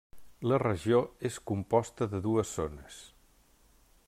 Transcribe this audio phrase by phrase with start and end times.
[0.51, 1.01] La regió
[1.31, 3.01] és composta de dues zones.